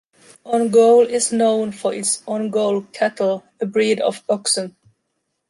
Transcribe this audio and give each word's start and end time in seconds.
Ongole 0.47 1.07
is 1.07 1.31
known 1.31 1.71
for 1.71 1.93
its 1.93 2.23
"Ongole 2.25 2.81
cattle", 2.91 3.43
a 3.59 3.67
breed 3.67 3.99
of 3.99 4.23
oxen. 4.27 4.75